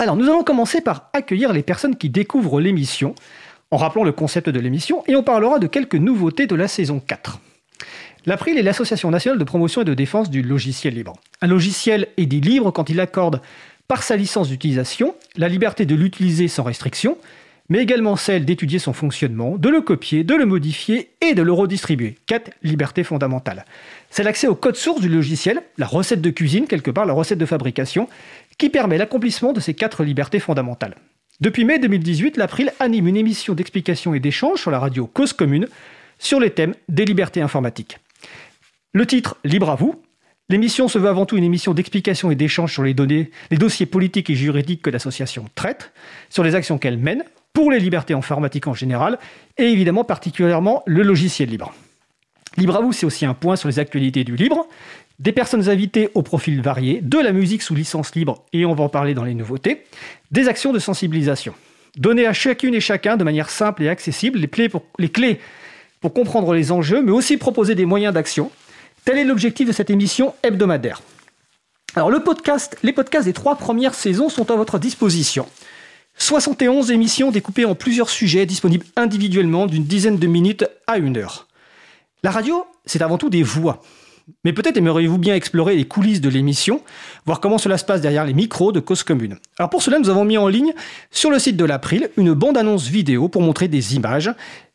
[0.00, 3.14] Alors, nous allons commencer par accueillir les personnes qui découvrent l'émission,
[3.70, 7.00] en rappelant le concept de l'émission, et on parlera de quelques nouveautés de la saison
[7.06, 7.38] 4.
[8.24, 11.16] L'April est l'Association nationale de promotion et de défense du logiciel libre.
[11.42, 13.42] Un logiciel est dit libre quand il accorde,
[13.88, 17.18] par sa licence d'utilisation, la liberté de l'utiliser sans restriction,
[17.70, 21.52] mais également celle d'étudier son fonctionnement, de le copier, de le modifier et de le
[21.52, 22.16] redistribuer.
[22.26, 23.64] Quatre libertés fondamentales.
[24.10, 27.38] C'est l'accès au code source du logiciel, la recette de cuisine, quelque part la recette
[27.38, 28.08] de fabrication,
[28.58, 30.96] qui permet l'accomplissement de ces quatre libertés fondamentales.
[31.40, 35.68] Depuis mai 2018, l'April anime une émission d'explication et d'échange sur la radio Cause Commune
[36.18, 37.98] sur les thèmes des libertés informatiques.
[38.92, 39.94] Le titre Libre à vous.
[40.48, 43.86] L'émission se veut avant tout une émission d'explication et d'échange sur les données, les dossiers
[43.86, 45.92] politiques et juridiques que l'association traite,
[46.28, 47.22] sur les actions qu'elle mène
[47.60, 49.18] pour les libertés informatiques en général
[49.58, 51.74] et évidemment particulièrement le logiciel libre.
[52.56, 54.66] Libre à vous, c'est aussi un point sur les actualités du libre,
[55.18, 58.84] des personnes invitées au profil varié, de la musique sous licence libre, et on va
[58.84, 59.84] en parler dans les nouveautés,
[60.30, 61.52] des actions de sensibilisation.
[61.98, 65.38] Donner à chacune et chacun de manière simple et accessible les clés pour, les clés
[66.00, 68.50] pour comprendre les enjeux, mais aussi proposer des moyens d'action.
[69.04, 71.02] Tel est l'objectif de cette émission hebdomadaire.
[71.94, 75.44] Alors le podcast, les podcasts des trois premières saisons sont à votre disposition.
[76.20, 81.48] 71 émissions découpées en plusieurs sujets disponibles individuellement d'une dizaine de minutes à une heure.
[82.22, 83.82] La radio, c'est avant tout des voix.
[84.44, 86.82] Mais peut-être aimeriez-vous bien explorer les coulisses de l'émission,
[87.24, 89.38] voir comment cela se passe derrière les micros de Cause Commune.
[89.58, 90.74] Alors pour cela, nous avons mis en ligne
[91.10, 94.30] sur le site de l'April une bande-annonce vidéo pour montrer des images,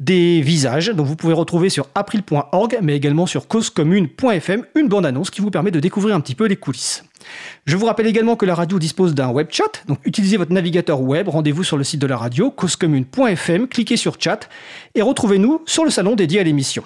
[0.00, 5.40] des visages, dont vous pouvez retrouver sur april.org, mais également sur causecommune.fm, une bande-annonce qui
[5.40, 7.04] vous permet de découvrir un petit peu les coulisses.
[7.66, 11.00] Je vous rappelle également que la radio dispose d'un web chat, donc utilisez votre navigateur
[11.00, 14.48] web, rendez-vous sur le site de la radio, causecommune.fm, cliquez sur chat
[14.94, 16.84] et retrouvez-nous sur le salon dédié à l'émission.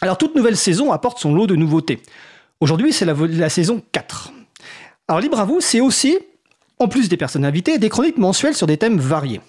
[0.00, 2.02] Alors toute nouvelle saison apporte son lot de nouveautés.
[2.60, 4.32] Aujourd'hui, c'est la, saison 4.
[5.08, 6.18] Alors libre à vous, c'est aussi,
[6.78, 9.40] en plus des personnes invitées, des chroniques mensuelles sur des thèmes variés.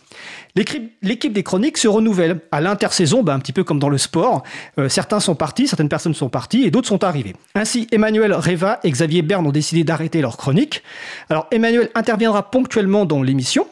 [0.55, 2.39] L'équipe des chroniques se renouvelle.
[2.51, 4.43] À l'intersaison, bah, un petit peu comme dans le sport,
[4.79, 7.35] euh, certains sont partis, certaines personnes sont parties et d'autres sont arrivées.
[7.55, 10.81] Ainsi, Emmanuel Reva et Xavier Berne ont décidé d'arrêter leur chronique.
[11.29, 13.67] Alors Emmanuel interviendra ponctuellement dans l'émission,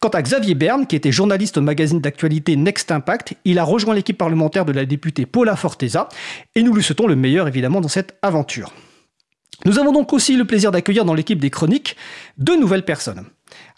[0.00, 3.94] Quant à Xavier Berne, qui était journaliste au magazine d'actualité Next Impact, il a rejoint
[3.94, 6.08] l'équipe parlementaire de la députée Paula Forteza
[6.54, 8.72] et nous lui souhaitons le meilleur évidemment dans cette aventure.
[9.66, 11.96] Nous avons donc aussi le plaisir d'accueillir dans l'équipe des chroniques
[12.38, 13.24] deux nouvelles personnes.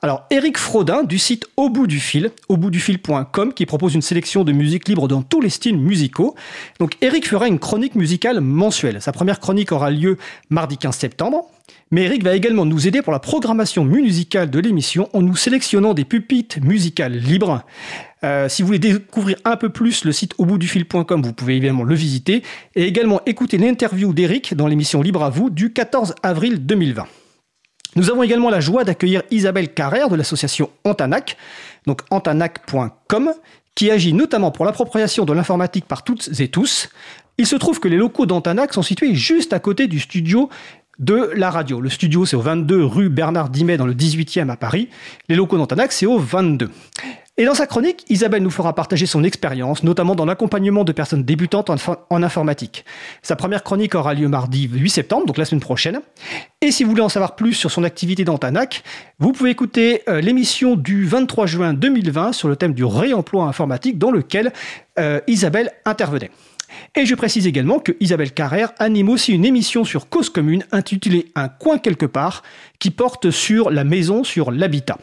[0.02, 2.30] Alors, Eric Frodin du site Au bout du fil,
[2.74, 6.34] fil.com, qui propose une sélection de musique libre dans tous les styles musicaux.
[6.78, 9.00] Donc, Eric fera une chronique musicale mensuelle.
[9.00, 10.18] Sa première chronique aura lieu
[10.50, 11.46] mardi 15 septembre.
[11.90, 15.94] Mais Eric va également nous aider pour la programmation musicale de l'émission en nous sélectionnant
[15.94, 17.62] des pupites musicales libres.
[18.24, 21.94] Euh, si vous voulez découvrir un peu plus le site auboutdufil.com, vous pouvez évidemment le
[21.94, 22.42] visiter
[22.74, 27.06] et également écouter l'interview d'Eric dans l'émission Libre à vous du 14 avril 2020.
[27.96, 31.36] Nous avons également la joie d'accueillir Isabelle Carrère de l'association Antanac,
[31.86, 33.32] donc antanac.com,
[33.74, 36.90] qui agit notamment pour l'appropriation de l'informatique par toutes et tous.
[37.38, 40.50] Il se trouve que les locaux d'Antanac sont situés juste à côté du studio
[40.98, 41.80] de la radio.
[41.80, 44.88] Le studio, c'est au 22 rue Bernard Dimet dans le 18e à Paris.
[45.28, 46.70] Les locaux d'Antanac, c'est au 22.
[47.40, 51.22] Et dans sa chronique, Isabelle nous fera partager son expérience, notamment dans l'accompagnement de personnes
[51.22, 52.84] débutantes en, informatique.
[53.22, 56.00] Sa première chronique aura lieu mardi 8 septembre, donc la semaine prochaine.
[56.60, 58.82] Et si vous voulez en savoir plus sur son activité dans Tanac,
[59.20, 63.98] vous pouvez écouter euh, l'émission du 23 juin 2020 sur le thème du réemploi informatique
[63.98, 64.52] dans lequel
[64.98, 66.32] euh, Isabelle intervenait.
[66.96, 71.26] Et je précise également que Isabelle Carrère anime aussi une émission sur Cause Commune intitulée
[71.34, 72.42] Un coin quelque part
[72.78, 74.98] qui porte sur la maison, sur l'habitat.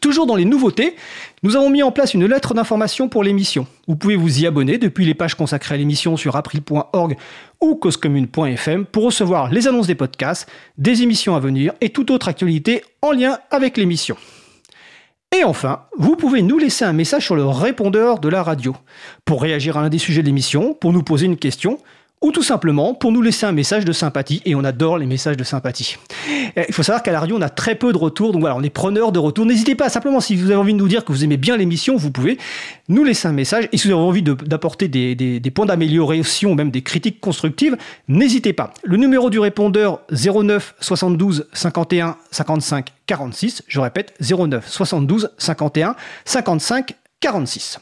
[0.00, 0.94] Toujours dans les nouveautés,
[1.42, 3.66] nous avons mis en place une lettre d'information pour l'émission.
[3.88, 7.16] Vous pouvez vous y abonner depuis les pages consacrées à l'émission sur april.org
[7.60, 12.28] ou causecommune.fm pour recevoir les annonces des podcasts, des émissions à venir et toute autre
[12.28, 14.16] actualité en lien avec l'émission.
[15.36, 18.74] Et enfin, vous pouvez nous laisser un message sur le répondeur de la radio.
[19.26, 21.78] Pour réagir à l'un des sujets de l'émission, pour nous poser une question
[22.20, 25.36] ou tout simplement pour nous laisser un message de sympathie, et on adore les messages
[25.36, 25.96] de sympathie.
[26.56, 28.62] Il faut savoir qu'à la radio, on a très peu de retours, donc voilà, on
[28.62, 29.46] est preneur de retours.
[29.46, 31.96] N'hésitez pas, simplement, si vous avez envie de nous dire que vous aimez bien l'émission,
[31.96, 32.38] vous pouvez
[32.88, 36.70] nous laisser un message, et si vous avez envie d'apporter des, des, points d'amélioration, même
[36.70, 37.76] des critiques constructives,
[38.08, 38.72] n'hésitez pas.
[38.84, 45.94] Le numéro du répondeur 09 72 51 55 46, je répète, 09 72 51
[46.24, 47.76] 55 46.